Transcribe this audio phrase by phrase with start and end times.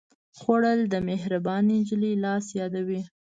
[0.39, 3.01] خوړل د مهربانې نجلۍ لاس یادوي